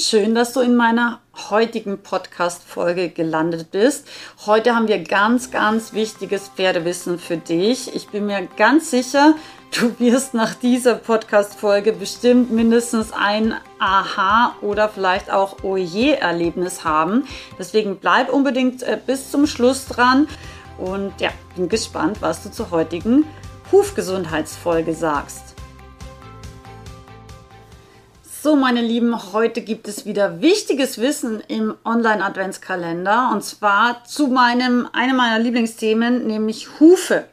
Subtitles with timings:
[0.00, 1.18] Schön, dass du in meiner
[1.50, 4.06] heutigen Podcast-Folge gelandet bist.
[4.46, 7.92] Heute haben wir ganz, ganz wichtiges Pferdewissen für dich.
[7.96, 9.34] Ich bin mir ganz sicher,
[9.76, 17.26] du wirst nach dieser Podcast-Folge bestimmt mindestens ein Aha oder vielleicht auch Oje-Erlebnis haben.
[17.58, 20.28] Deswegen bleib unbedingt äh, bis zum Schluss dran
[20.78, 23.24] und ja, bin gespannt, was du zur heutigen
[23.72, 25.47] Hufgesundheitsfolge sagst.
[28.40, 34.88] So, meine Lieben, heute gibt es wieder wichtiges Wissen im Online-Adventskalender und zwar zu meinem,
[34.92, 37.24] einem meiner Lieblingsthemen, nämlich Hufe.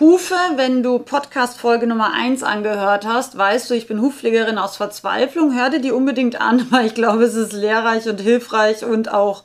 [0.00, 4.76] Hufe, wenn du Podcast Folge Nummer 1 angehört hast, weißt du, ich bin Hufpflegerin aus
[4.76, 5.56] Verzweiflung.
[5.56, 9.44] Hör dir die unbedingt an, weil ich glaube, es ist lehrreich und hilfreich und auch,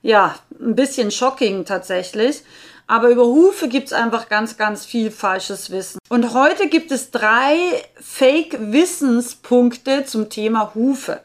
[0.00, 2.42] ja, ein bisschen shocking tatsächlich.
[2.88, 5.98] Aber über Hufe gibt es einfach ganz, ganz viel falsches Wissen.
[6.08, 7.54] Und heute gibt es drei
[8.00, 11.20] Fake-Wissenspunkte zum Thema Hufe.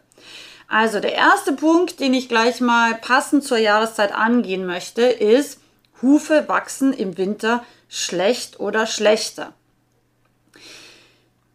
[0.67, 5.61] Also der erste Punkt, den ich gleich mal passend zur Jahreszeit angehen möchte, ist,
[6.01, 9.53] Hufe wachsen im Winter schlecht oder schlechter.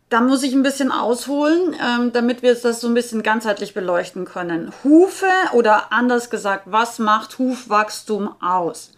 [0.09, 4.25] Da muss ich ein bisschen ausholen, ähm, damit wir das so ein bisschen ganzheitlich beleuchten
[4.25, 4.73] können.
[4.85, 8.93] Hufe oder anders gesagt, was macht Hufwachstum aus?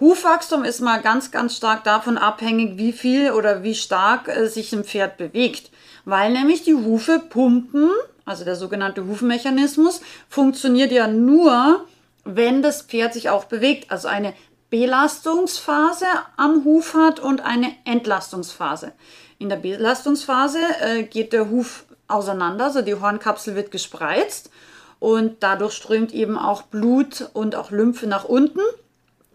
[0.00, 4.72] Hufwachstum ist mal ganz, ganz stark davon abhängig, wie viel oder wie stark äh, sich
[4.72, 5.70] ein Pferd bewegt.
[6.04, 7.90] Weil nämlich die Hufe pumpen,
[8.24, 11.84] also der sogenannte Hufmechanismus, funktioniert ja nur,
[12.24, 13.90] wenn das Pferd sich auch bewegt.
[13.92, 14.34] Also eine
[14.68, 16.06] Belastungsphase
[16.36, 18.92] am Huf hat und eine Entlastungsphase.
[19.38, 24.50] In der Belastungsphase äh, geht der Huf auseinander, also die Hornkapsel wird gespreizt
[24.98, 28.60] und dadurch strömt eben auch Blut und auch Lymphe nach unten.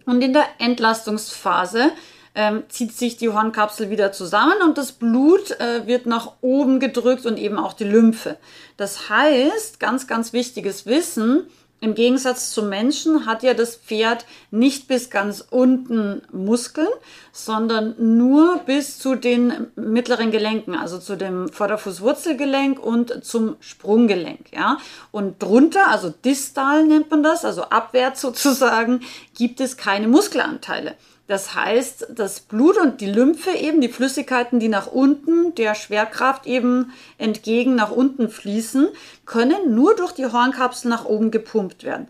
[0.06, 1.92] Und in der Entlastungsphase
[2.36, 7.26] ähm, zieht sich die Hornkapsel wieder zusammen und das Blut äh, wird nach oben gedrückt
[7.26, 8.38] und eben auch die Lymphe.
[8.78, 11.48] Das heißt, ganz, ganz wichtiges Wissen,
[11.82, 16.90] im Gegensatz zum Menschen hat ja das Pferd nicht bis ganz unten Muskeln,
[17.32, 24.78] sondern nur bis zu den mittleren Gelenken, also zu dem Vorderfußwurzelgelenk und zum Sprunggelenk, ja.
[25.12, 29.02] Und drunter, also distal nennt man das, also abwärts sozusagen,
[29.38, 30.96] gibt es keine Muskelanteile.
[31.30, 36.48] Das heißt, das Blut und die Lymphe eben, die Flüssigkeiten, die nach unten der Schwerkraft
[36.48, 38.88] eben entgegen nach unten fließen,
[39.28, 42.08] können nur durch die Hornkapsel nach oben gepumpt werden.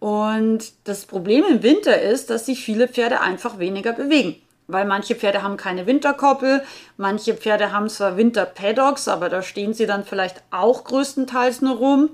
[0.00, 4.36] Und das Problem im Winter ist, dass sich viele Pferde einfach weniger bewegen.
[4.68, 6.64] Weil manche Pferde haben keine Winterkoppel,
[6.96, 12.08] manche Pferde haben zwar Winterpaddocks, aber da stehen sie dann vielleicht auch größtenteils nur rum.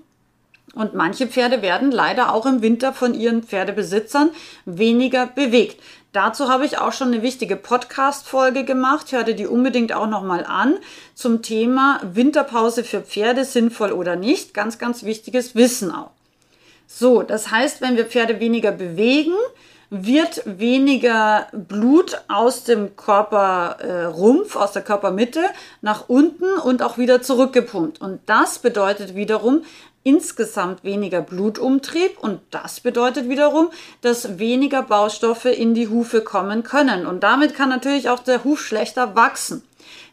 [0.75, 4.31] Und manche Pferde werden leider auch im Winter von ihren Pferdebesitzern
[4.65, 5.81] weniger bewegt.
[6.13, 9.13] Dazu habe ich auch schon eine wichtige Podcast-Folge gemacht.
[9.13, 10.79] Hörte die unbedingt auch nochmal an
[11.15, 14.55] zum Thema Winterpause für Pferde sinnvoll oder nicht.
[14.55, 16.11] Ganz, ganz wichtiges Wissen auch.
[16.87, 19.35] So, das heißt, wenn wir Pferde weniger bewegen,
[19.91, 25.45] wird weniger Blut aus dem Körperrumpf, äh, aus der Körpermitte
[25.83, 28.01] nach unten und auch wieder zurückgepumpt.
[28.01, 29.63] Und das bedeutet wiederum
[30.09, 33.69] insgesamt weniger Blutumtrieb und das bedeutet wiederum,
[34.01, 37.07] dass weniger Baustoffe in die Hufe kommen können.
[37.07, 39.63] Und damit kann natürlich auch der Huf schlechter wachsen.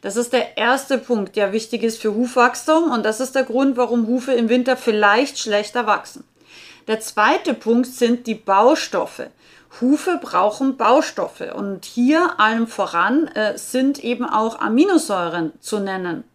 [0.02, 3.78] Das ist der erste Punkt, der wichtig ist für Hufwachstum und das ist der Grund,
[3.78, 6.26] warum Hufe im Winter vielleicht schlechter wachsen.
[6.90, 9.30] Der zweite Punkt sind die Baustoffe.
[9.80, 16.26] Hufe brauchen Baustoffe und hier allem voran äh, sind eben auch Aminosäuren zu nennen.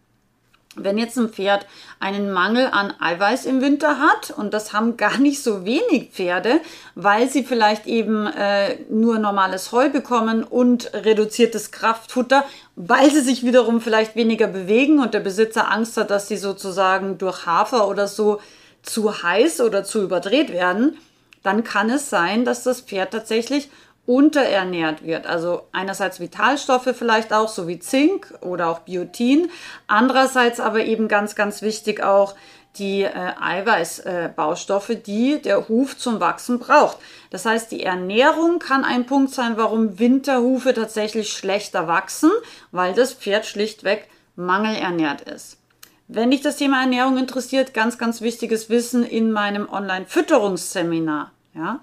[0.84, 1.66] Wenn jetzt ein Pferd
[1.98, 6.60] einen Mangel an Eiweiß im Winter hat, und das haben gar nicht so wenig Pferde,
[6.94, 12.44] weil sie vielleicht eben äh, nur normales Heu bekommen und reduziertes Kraftfutter,
[12.76, 17.18] weil sie sich wiederum vielleicht weniger bewegen und der Besitzer Angst hat, dass sie sozusagen
[17.18, 18.40] durch Hafer oder so
[18.82, 20.96] zu heiß oder zu überdreht werden,
[21.42, 23.70] dann kann es sein, dass das Pferd tatsächlich
[24.06, 25.26] unterernährt wird.
[25.26, 29.50] Also einerseits Vitalstoffe vielleicht auch, so wie Zink oder auch Biotin.
[29.86, 32.34] Andererseits aber eben ganz, ganz wichtig auch
[32.76, 36.98] die äh, Eiweißbaustoffe, äh, die der Huf zum Wachsen braucht.
[37.30, 42.30] Das heißt, die Ernährung kann ein Punkt sein, warum Winterhufe tatsächlich schlechter wachsen,
[42.70, 45.58] weil das Pferd schlichtweg mangelernährt ist.
[46.06, 51.32] Wenn dich das Thema Ernährung interessiert, ganz, ganz wichtiges Wissen in meinem Online-Fütterungsseminar.
[51.54, 51.80] Ja?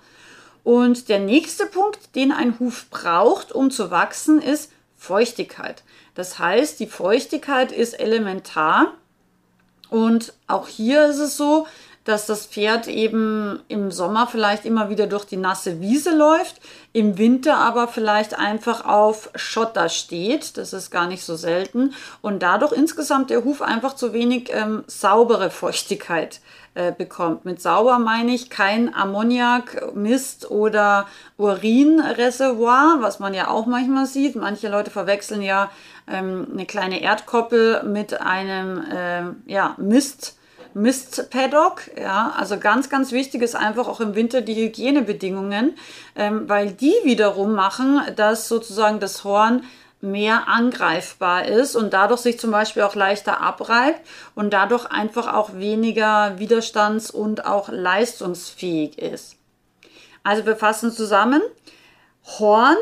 [0.68, 5.84] Und der nächste Punkt, den ein Huf braucht, um zu wachsen, ist Feuchtigkeit.
[6.14, 8.92] Das heißt, die Feuchtigkeit ist elementar.
[9.90, 11.68] Und auch hier ist es so,
[12.08, 16.62] dass das Pferd eben im Sommer vielleicht immer wieder durch die nasse Wiese läuft,
[16.94, 20.58] im Winter aber vielleicht einfach auf Schotter steht.
[20.58, 21.94] Das ist gar nicht so selten.
[22.22, 26.40] Und dadurch insgesamt der Huf einfach zu wenig ähm, saubere Feuchtigkeit
[26.76, 27.44] äh, bekommt.
[27.44, 31.08] Mit sauber meine ich kein Ammoniak, Mist oder
[31.38, 34.38] Urinreservoir, was man ja auch manchmal sieht.
[34.38, 35.70] Manche Leute verwechseln ja
[36.08, 40.37] ähm, eine kleine Erdkoppel mit einem äh, ja, Mist.
[40.78, 45.76] Mistpaddock, ja, also ganz, ganz wichtig ist einfach auch im Winter die Hygienebedingungen,
[46.16, 49.64] ähm, weil die wiederum machen, dass sozusagen das Horn
[50.02, 54.02] mehr angreifbar ist und dadurch sich zum Beispiel auch leichter abreibt
[54.36, 59.36] und dadurch einfach auch weniger widerstands- und auch leistungsfähig ist.
[60.24, 61.42] Also wir fassen zusammen.
[62.40, 62.78] Horn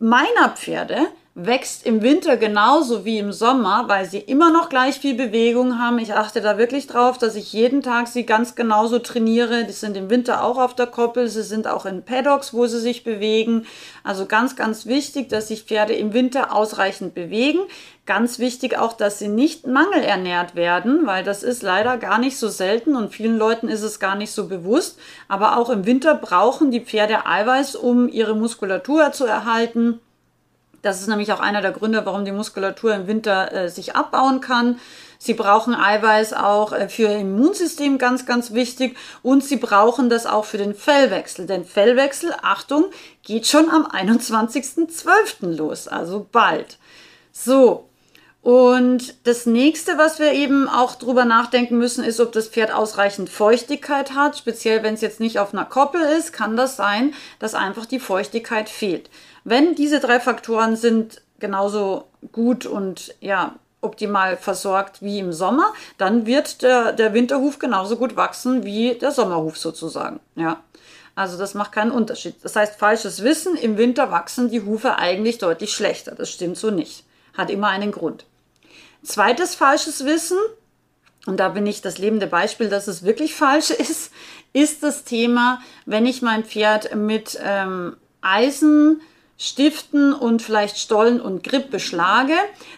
[0.00, 1.06] meiner Pferde
[1.46, 5.98] wächst im Winter genauso wie im Sommer, weil sie immer noch gleich viel Bewegung haben.
[5.98, 9.64] Ich achte da wirklich drauf, dass ich jeden Tag sie ganz genauso trainiere.
[9.64, 12.80] Die sind im Winter auch auf der Koppel, sie sind auch in Paddocks, wo sie
[12.80, 13.66] sich bewegen.
[14.04, 17.60] Also ganz, ganz wichtig, dass sich Pferde im Winter ausreichend bewegen.
[18.06, 22.48] Ganz wichtig auch, dass sie nicht mangelernährt werden, weil das ist leider gar nicht so
[22.48, 24.98] selten und vielen Leuten ist es gar nicht so bewusst.
[25.28, 30.00] Aber auch im Winter brauchen die Pferde Eiweiß, um ihre Muskulatur zu erhalten
[30.82, 34.40] das ist nämlich auch einer der Gründe, warum die Muskulatur im Winter äh, sich abbauen
[34.40, 34.78] kann.
[35.18, 38.96] Sie brauchen Eiweiß auch äh, für Immunsystem ganz, ganz wichtig.
[39.22, 41.46] Und sie brauchen das auch für den Fellwechsel.
[41.46, 42.86] Denn Fellwechsel, Achtung,
[43.22, 45.56] geht schon am 21.12.
[45.56, 46.78] los, also bald.
[47.32, 47.86] So.
[48.42, 53.28] Und das nächste, was wir eben auch drüber nachdenken müssen, ist, ob das Pferd ausreichend
[53.28, 54.38] Feuchtigkeit hat.
[54.38, 58.00] Speziell wenn es jetzt nicht auf einer Koppel ist, kann das sein, dass einfach die
[58.00, 59.10] Feuchtigkeit fehlt.
[59.44, 66.26] Wenn diese drei Faktoren sind genauso gut und ja, optimal versorgt wie im Sommer, dann
[66.26, 70.20] wird der, der Winterhuf genauso gut wachsen wie der Sommerhuf sozusagen.
[70.36, 70.62] Ja.
[71.14, 72.36] Also das macht keinen Unterschied.
[72.42, 76.14] Das heißt, falsches Wissen, im Winter wachsen die Hufe eigentlich deutlich schlechter.
[76.14, 77.04] Das stimmt so nicht.
[77.36, 78.24] Hat immer einen Grund.
[79.02, 80.38] Zweites falsches Wissen,
[81.26, 84.12] und da bin ich das lebende Beispiel, dass es wirklich falsch ist,
[84.52, 89.00] ist das Thema, wenn ich mein Pferd mit ähm, Eisen
[89.42, 92.34] Stiften und vielleicht Stollen und Grip beschlage,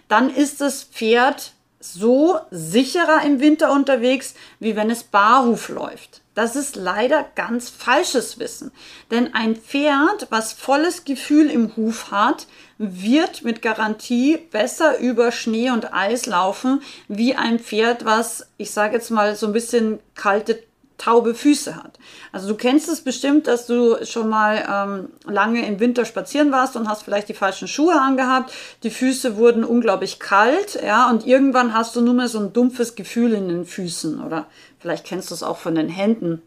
[0.06, 6.20] dann ist das Pferd so sicherer im Winter unterwegs, wie wenn es barhuf läuft.
[6.36, 8.70] Das ist leider ganz falsches Wissen.
[9.10, 12.46] Denn ein Pferd, was volles Gefühl im Huf hat,
[12.78, 18.94] wird mit Garantie besser über Schnee und Eis laufen, wie ein Pferd, was, ich sage
[18.94, 20.62] jetzt mal, so ein bisschen kalte
[21.02, 21.98] taube Füße hat.
[22.30, 26.76] Also du kennst es bestimmt, dass du schon mal ähm, lange im Winter spazieren warst
[26.76, 28.52] und hast vielleicht die falschen Schuhe angehabt.
[28.84, 32.94] Die Füße wurden unglaublich kalt, ja, und irgendwann hast du nur mehr so ein dumpfes
[32.94, 34.46] Gefühl in den Füßen oder
[34.78, 36.42] vielleicht kennst du es auch von den Händen.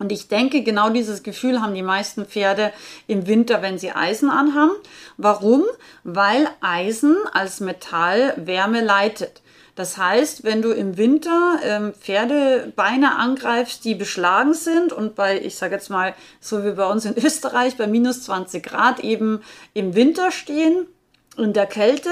[0.00, 2.72] Und ich denke, genau dieses Gefühl haben die meisten Pferde
[3.08, 4.72] im Winter, wenn sie Eisen anhaben.
[5.16, 5.64] Warum?
[6.04, 9.42] Weil Eisen als Metall Wärme leitet.
[9.78, 15.54] Das heißt, wenn du im Winter ähm, Pferdebeine angreifst, die beschlagen sind und bei, ich
[15.54, 19.40] sage jetzt mal, so wie bei uns in Österreich, bei minus 20 Grad eben
[19.74, 20.88] im Winter stehen,
[21.36, 22.10] in der Kälte,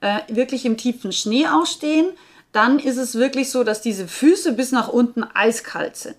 [0.00, 2.08] äh, wirklich im tiefen Schnee ausstehen,
[2.50, 6.16] dann ist es wirklich so, dass diese Füße bis nach unten eiskalt sind.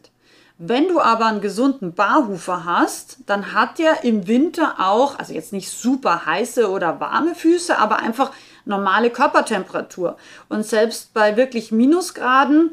[0.57, 5.51] Wenn du aber einen gesunden Barhufer hast, dann hat der im Winter auch, also jetzt
[5.51, 8.31] nicht super heiße oder warme Füße, aber einfach
[8.67, 10.17] normale Körpertemperatur.
[10.49, 12.71] Und selbst bei wirklich Minusgraden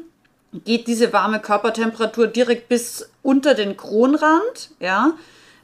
[0.63, 5.13] geht diese warme Körpertemperatur direkt bis unter den Kronrand, ja.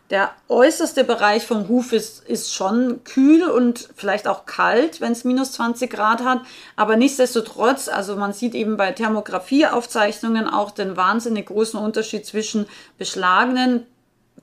[0.10, 5.24] Der äußerste Bereich vom Huf ist, ist schon kühl und vielleicht auch kalt, wenn es
[5.24, 6.42] minus 20 Grad hat.
[6.76, 12.66] Aber nichtsdestotrotz, also man sieht eben bei Thermografieaufzeichnungen auch den wahnsinnig großen Unterschied zwischen
[12.98, 13.86] beschlagenen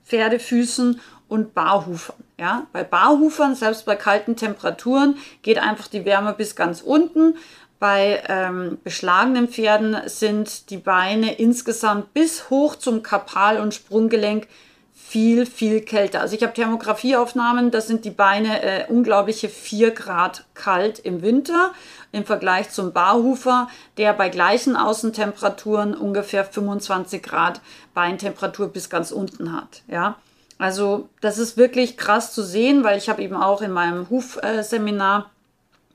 [0.07, 2.17] Pferdefüßen und Barhufern.
[2.39, 7.37] Ja, bei Barhufern, selbst bei kalten Temperaturen, geht einfach die Wärme bis ganz unten.
[7.79, 14.49] Bei ähm, beschlagenen Pferden sind die Beine insgesamt bis hoch zum Kapal- und Sprunggelenk
[14.93, 16.21] viel, viel kälter.
[16.21, 21.73] Also ich habe Thermografieaufnahmen, da sind die Beine äh, unglaubliche 4 Grad kalt im Winter
[22.13, 27.61] im Vergleich zum Barhufer, der bei gleichen Außentemperaturen ungefähr 25 Grad
[27.95, 29.83] Beintemperatur bis ganz unten hat.
[29.89, 30.17] Ja,
[30.59, 35.31] also das ist wirklich krass zu sehen, weil ich habe eben auch in meinem Hufseminar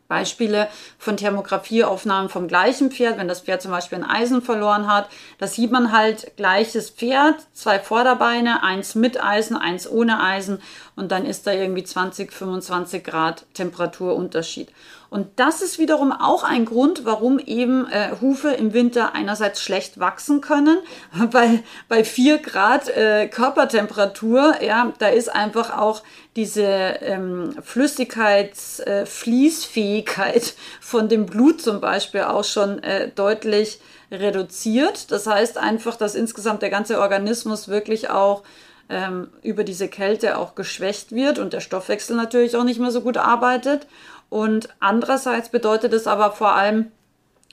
[0.08, 0.68] Beispiele
[1.00, 5.48] von Thermografieaufnahmen vom gleichen Pferd, wenn das Pferd zum Beispiel ein Eisen verloren hat, da
[5.48, 10.62] sieht man halt gleiches Pferd, zwei Vorderbeine, eins mit Eisen, eins ohne Eisen
[10.96, 14.70] und dann ist da irgendwie 20, 25 Grad Temperaturunterschied.
[15.14, 20.00] Und das ist wiederum auch ein Grund, warum eben äh, Hufe im Winter einerseits schlecht
[20.00, 20.80] wachsen können,
[21.14, 26.02] weil bei 4 Grad äh, Körpertemperatur, ja, da ist einfach auch
[26.36, 30.52] diese ähm, Flüssigkeitsfließfähigkeit äh,
[30.82, 33.80] von dem Blut zum Beispiel auch schon äh, deutlich
[34.12, 35.12] reduziert.
[35.12, 38.42] Das heißt einfach, dass insgesamt der ganze Organismus wirklich auch
[38.90, 43.02] ähm, über diese Kälte auch geschwächt wird und der Stoffwechsel natürlich auch nicht mehr so
[43.02, 43.88] gut arbeitet.
[44.34, 46.92] Und andererseits bedeutet es aber vor allem,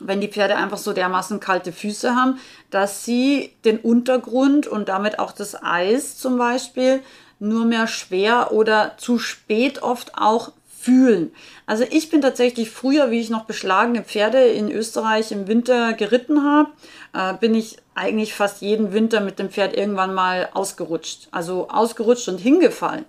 [0.01, 2.39] wenn die Pferde einfach so dermaßen kalte Füße haben,
[2.71, 7.03] dass sie den Untergrund und damit auch das Eis zum Beispiel
[7.39, 11.33] nur mehr schwer oder zu spät oft auch fühlen.
[11.67, 16.45] Also ich bin tatsächlich früher, wie ich noch beschlagene Pferde in Österreich im Winter geritten
[16.45, 16.71] habe,
[17.13, 21.29] äh, bin ich eigentlich fast jeden Winter mit dem Pferd irgendwann mal ausgerutscht.
[21.31, 23.05] Also ausgerutscht und hingefallen.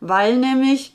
[0.00, 0.94] Weil nämlich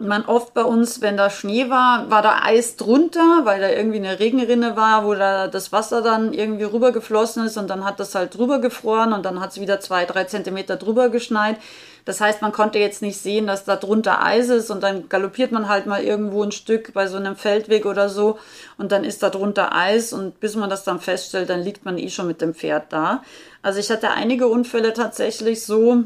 [0.00, 3.98] man oft bei uns, wenn da Schnee war, war da Eis drunter, weil da irgendwie
[3.98, 8.14] eine Regenrinne war, wo da das Wasser dann irgendwie rübergeflossen ist und dann hat das
[8.14, 11.56] halt drüber gefroren und dann hat es wieder zwei, drei Zentimeter drüber geschneit.
[12.04, 15.50] Das heißt, man konnte jetzt nicht sehen, dass da drunter Eis ist und dann galoppiert
[15.50, 18.38] man halt mal irgendwo ein Stück bei so einem Feldweg oder so
[18.78, 21.98] und dann ist da drunter Eis und bis man das dann feststellt, dann liegt man
[21.98, 23.24] eh schon mit dem Pferd da.
[23.62, 26.04] Also ich hatte einige Unfälle tatsächlich so,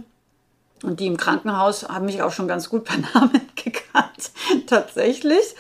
[0.82, 4.30] und die im Krankenhaus haben mich auch schon ganz gut per Namen gekannt,
[4.66, 5.54] tatsächlich.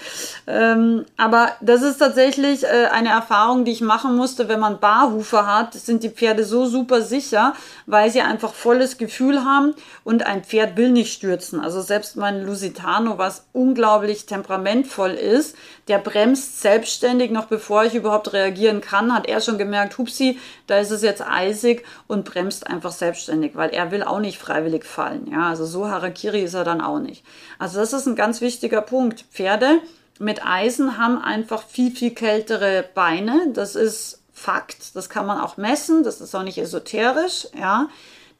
[0.46, 4.48] Ähm, aber das ist tatsächlich äh, eine Erfahrung, die ich machen musste.
[4.48, 7.54] Wenn man Barhufe hat, sind die Pferde so super sicher,
[7.86, 11.60] weil sie einfach volles Gefühl haben und ein Pferd will nicht stürzen.
[11.60, 15.56] Also selbst mein Lusitano, was unglaublich temperamentvoll ist,
[15.88, 20.78] der bremst selbstständig, noch bevor ich überhaupt reagieren kann, hat er schon gemerkt, hupsi, da
[20.78, 25.11] ist es jetzt eisig und bremst einfach selbstständig, weil er will auch nicht freiwillig fallen.
[25.30, 27.24] Ja, also so Harakiri ist er dann auch nicht.
[27.58, 29.24] Also das ist ein ganz wichtiger Punkt.
[29.32, 29.80] Pferde
[30.18, 33.48] mit Eisen haben einfach viel, viel kältere Beine.
[33.52, 34.96] Das ist Fakt.
[34.96, 36.02] Das kann man auch messen.
[36.04, 37.48] Das ist auch nicht esoterisch.
[37.58, 37.88] Ja.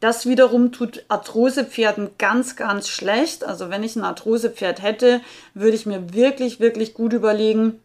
[0.01, 3.45] Das wiederum tut Arthrosepferden ganz, ganz schlecht.
[3.45, 5.21] Also wenn ich ein Arthrosepferd hätte,
[5.55, 7.81] würde ich mir wirklich, wirklich gut überlegen,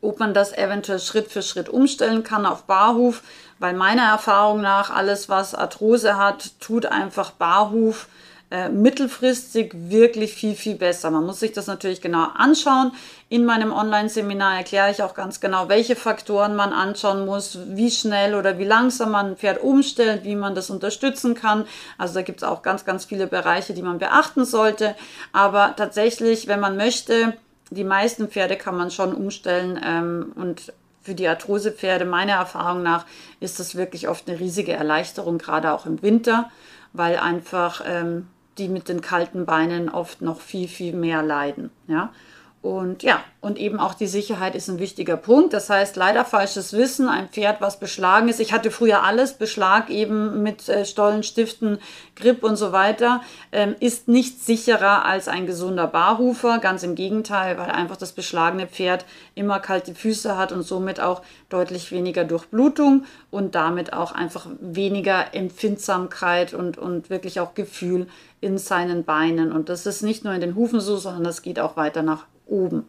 [0.00, 3.22] ob man das eventuell Schritt für Schritt umstellen kann auf Barhuf,
[3.62, 8.08] weil meiner Erfahrung nach alles, was Arthrose hat, tut einfach Barhuf
[8.50, 11.10] äh, mittelfristig wirklich viel, viel besser.
[11.10, 12.92] Man muss sich das natürlich genau anschauen.
[13.30, 18.34] In meinem Online-Seminar erkläre ich auch ganz genau, welche Faktoren man anschauen muss, wie schnell
[18.34, 21.64] oder wie langsam man ein Pferd umstellt, wie man das unterstützen kann.
[21.96, 24.96] Also da gibt es auch ganz, ganz viele Bereiche, die man beachten sollte.
[25.32, 27.32] Aber tatsächlich, wenn man möchte,
[27.70, 33.06] die meisten Pferde kann man schon umstellen ähm, und für die Arthrosepferde, meiner Erfahrung nach,
[33.40, 36.50] ist das wirklich oft eine riesige Erleichterung, gerade auch im Winter,
[36.92, 38.28] weil einfach ähm,
[38.58, 41.70] die mit den kalten Beinen oft noch viel, viel mehr leiden.
[41.88, 42.12] Ja?
[42.62, 45.52] Und ja, und eben auch die Sicherheit ist ein wichtiger Punkt.
[45.52, 48.38] Das heißt, leider falsches Wissen, ein Pferd, was beschlagen ist.
[48.38, 51.78] Ich hatte früher alles, Beschlag eben mit äh, Stollen, Stiften,
[52.14, 56.60] Grip und so weiter, ähm, ist nicht sicherer als ein gesunder Barhufer.
[56.60, 61.22] Ganz im Gegenteil, weil einfach das beschlagene Pferd immer kalte Füße hat und somit auch
[61.48, 68.06] deutlich weniger Durchblutung und damit auch einfach weniger Empfindsamkeit und, und wirklich auch Gefühl
[68.40, 69.50] in seinen Beinen.
[69.50, 72.26] Und das ist nicht nur in den Hufen so, sondern das geht auch weiter nach
[72.52, 72.86] oben.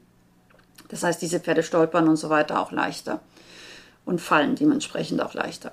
[0.90, 3.20] Das heißt, diese Pferde stolpern und so weiter auch leichter
[4.06, 5.72] und fallen dementsprechend auch leichter.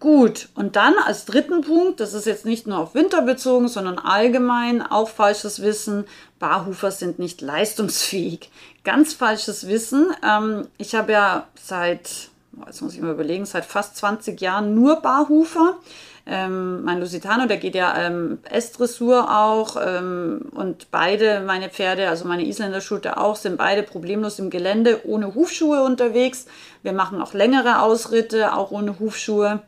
[0.00, 3.98] Gut, und dann als dritten Punkt, das ist jetzt nicht nur auf Winter bezogen, sondern
[3.98, 6.06] allgemein auch falsches Wissen,
[6.38, 8.50] Barhufer sind nicht leistungsfähig.
[8.82, 10.10] Ganz falsches Wissen.
[10.26, 12.30] Ähm, ich habe ja seit,
[12.66, 15.76] jetzt muss ich mal überlegen, seit fast 20 Jahren nur Barhufer.
[16.32, 22.24] Ähm, mein Lusitano, der geht ja ähm, S-Dressur auch ähm, und beide meine Pferde, also
[22.24, 26.46] meine Isländer Schulter auch, sind beide problemlos im Gelände ohne Hufschuhe unterwegs.
[26.84, 29.62] Wir machen auch längere Ausritte, auch ohne Hufschuhe.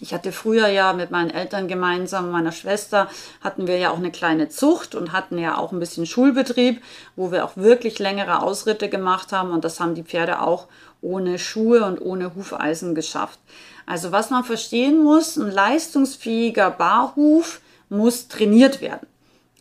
[0.00, 3.08] Ich hatte früher ja mit meinen Eltern gemeinsam, meiner Schwester,
[3.40, 6.82] hatten wir ja auch eine kleine Zucht und hatten ja auch ein bisschen Schulbetrieb,
[7.14, 10.66] wo wir auch wirklich längere Ausritte gemacht haben und das haben die Pferde auch
[11.00, 13.38] ohne Schuhe und ohne Hufeisen geschafft.
[13.86, 19.06] Also was man verstehen muss, ein leistungsfähiger Barhuf muss trainiert werden.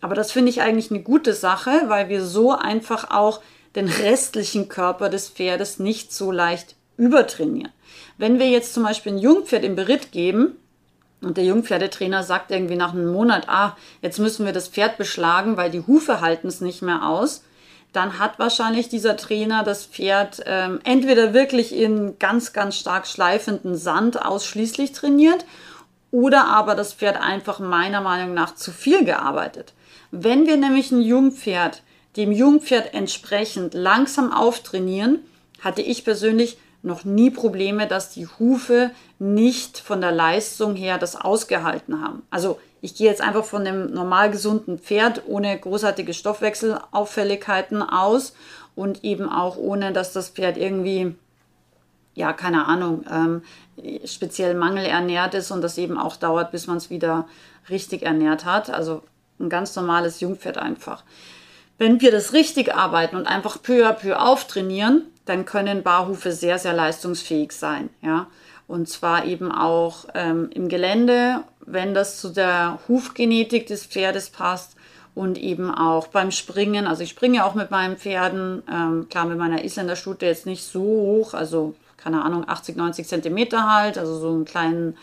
[0.02, 3.42] Aber das finde ich eigentlich eine gute Sache, weil wir so einfach auch
[3.76, 7.72] den restlichen Körper des Pferdes nicht so leicht übertrainieren.
[8.18, 10.58] Wenn wir jetzt zum Beispiel ein Jungpferd im Beritt geben
[11.22, 15.58] und der Jungpferdetrainer sagt irgendwie nach einem Monat, ah, jetzt müssen wir das Pferd beschlagen,
[15.58, 17.44] weil die Hufe halten es nicht mehr aus,
[17.94, 23.76] dann hat wahrscheinlich dieser Trainer das Pferd ähm, entweder wirklich in ganz, ganz stark schleifenden
[23.76, 25.46] Sand ausschließlich trainiert
[26.12, 29.74] oder aber das Pferd einfach meiner Meinung nach zu viel gearbeitet.
[30.12, 31.82] Wenn wir nämlich ein Jungpferd
[32.18, 35.20] dem Jungpferd entsprechend langsam auftrainieren,
[35.62, 41.16] hatte ich persönlich noch nie Probleme, dass die Hufe nicht von der Leistung her das
[41.16, 42.22] ausgehalten haben.
[42.30, 48.34] Also ich gehe jetzt einfach von dem normal gesunden Pferd ohne großartige Stoffwechselauffälligkeiten aus
[48.76, 51.16] und eben auch ohne, dass das Pferd irgendwie,
[52.16, 53.44] ja, keine Ahnung, ähm,
[54.04, 57.28] speziell mangelernährt ist und das eben auch dauert, bis man es wieder
[57.70, 58.70] richtig ernährt hat.
[58.70, 59.04] Also
[59.40, 61.04] ein ganz normales Jungpferd einfach.
[61.84, 66.58] Wenn wir das richtig arbeiten und einfach peu à peu auftrainieren, dann können Barhufe sehr,
[66.58, 67.90] sehr leistungsfähig sein.
[68.02, 68.28] Ja?
[68.70, 74.78] Und zwar eben auch ähm, im Gelände, wenn das zu der Hufgenetik des Pferdes passt
[75.14, 76.88] und eben auch beim Springen.
[76.88, 80.80] Also ich springe auch mit meinen Pferden, ähm, klar mit meiner Isländerstute jetzt nicht so
[80.80, 84.96] hoch, also keine Ahnung, 80, 90 Zentimeter halt, also so einen kleinen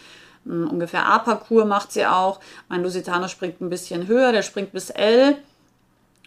[0.46, 2.40] ungefähr A-Parcours macht sie auch.
[2.70, 5.37] Mein Lusitano springt ein bisschen höher, der springt bis L.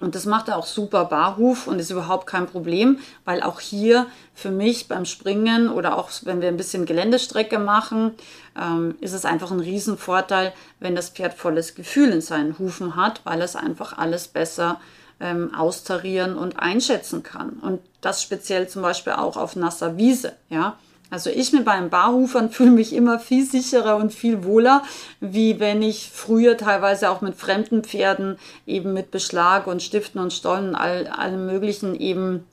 [0.03, 4.05] Und das macht er auch super Barhuf und ist überhaupt kein Problem, weil auch hier
[4.35, 8.11] für mich beim Springen oder auch wenn wir ein bisschen Geländestrecke machen,
[8.59, 13.21] ähm, ist es einfach ein Riesenvorteil, wenn das Pferd volles Gefühl in seinen Hufen hat,
[13.23, 14.81] weil es einfach alles besser
[15.21, 17.51] ähm, austarieren und einschätzen kann.
[17.61, 20.75] Und das speziell zum Beispiel auch auf nasser Wiese, ja.
[21.13, 24.81] Also ich mit meinen Barhufern fühle mich immer viel sicherer und viel wohler,
[25.19, 30.33] wie wenn ich früher teilweise auch mit fremden Pferden eben mit Beschlag und Stiften und
[30.33, 32.47] Stollen und all, allem möglichen eben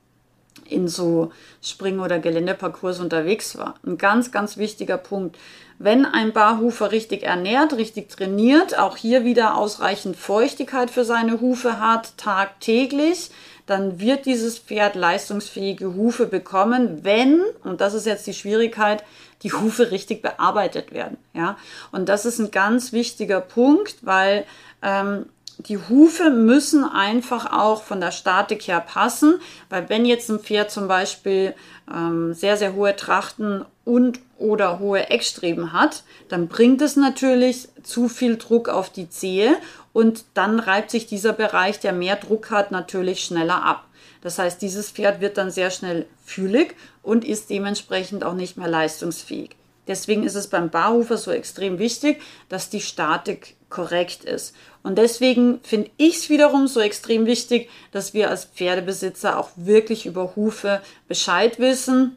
[0.69, 3.77] in so Spring- oder Geländeparcours unterwegs war.
[3.83, 5.39] Ein ganz, ganz wichtiger Punkt.
[5.79, 11.81] Wenn ein Barhufer richtig ernährt, richtig trainiert, auch hier wieder ausreichend Feuchtigkeit für seine Hufe
[11.81, 13.31] hat, tagtäglich,
[13.71, 19.05] dann wird dieses Pferd leistungsfähige Hufe bekommen, wenn, und das ist jetzt die Schwierigkeit,
[19.43, 21.19] die Hufe richtig bearbeitet werden.
[21.35, 21.57] Ja?
[21.93, 24.45] Und das ist ein ganz wichtiger Punkt, weil
[24.83, 25.27] ähm,
[25.59, 30.71] die Hufe müssen einfach auch von der Statik her passen, weil wenn jetzt ein Pferd
[30.71, 31.55] zum Beispiel
[31.93, 38.09] ähm, sehr, sehr hohe Trachten und oder hohe Eckstreben hat, dann bringt es natürlich zu
[38.09, 39.55] viel Druck auf die Zehe
[39.93, 43.87] und dann reibt sich dieser Bereich, der mehr Druck hat, natürlich schneller ab.
[44.23, 48.69] Das heißt, dieses Pferd wird dann sehr schnell fühlig und ist dementsprechend auch nicht mehr
[48.69, 49.57] leistungsfähig.
[49.89, 54.55] Deswegen ist es beim Barhufer so extrem wichtig, dass die Statik korrekt ist.
[54.83, 60.07] Und deswegen finde ich es wiederum so extrem wichtig, dass wir als Pferdebesitzer auch wirklich
[60.07, 62.17] über Hufe Bescheid wissen,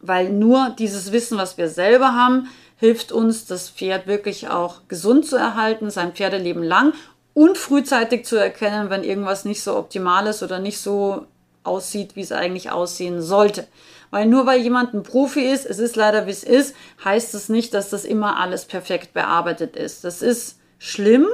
[0.00, 2.48] weil nur dieses Wissen, was wir selber haben,
[2.82, 6.94] hilft uns, das Pferd wirklich auch gesund zu erhalten, sein Pferdeleben lang
[7.32, 11.26] und frühzeitig zu erkennen, wenn irgendwas nicht so optimal ist oder nicht so
[11.62, 13.68] aussieht, wie es eigentlich aussehen sollte.
[14.10, 17.48] Weil nur weil jemand ein Profi ist, es ist leider wie es ist, heißt es
[17.48, 20.02] nicht, dass das immer alles perfekt bearbeitet ist.
[20.02, 21.28] Das ist schlimm,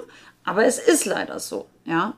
[0.45, 2.13] aber es ist leider so, ja.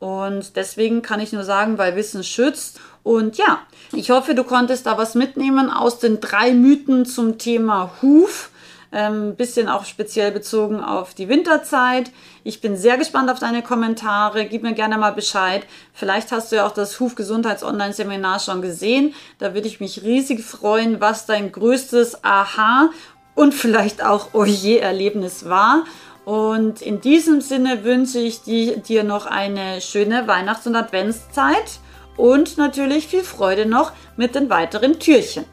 [0.00, 2.78] Und deswegen kann ich nur sagen, weil Wissen schützt.
[3.02, 3.60] Und ja,
[3.94, 8.50] ich hoffe, du konntest da was mitnehmen aus den drei Mythen zum Thema Huf
[8.96, 12.10] ähm, bisschen auch speziell bezogen auf die Winterzeit.
[12.44, 14.46] Ich bin sehr gespannt auf deine Kommentare.
[14.46, 15.66] Gib mir gerne mal Bescheid.
[15.92, 19.12] Vielleicht hast du ja auch das Hufgesundheits-Online-Seminar schon gesehen.
[19.38, 22.88] Da würde ich mich riesig freuen, was dein größtes Aha
[23.34, 25.84] und vielleicht auch Oje-Erlebnis war.
[26.24, 31.80] Und in diesem Sinne wünsche ich dir noch eine schöne Weihnachts- und Adventszeit
[32.16, 35.44] und natürlich viel Freude noch mit den weiteren Türchen.